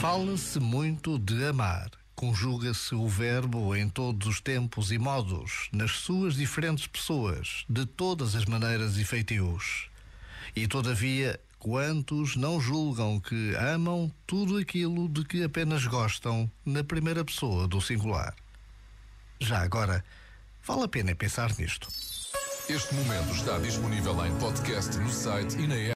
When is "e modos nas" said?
4.92-5.92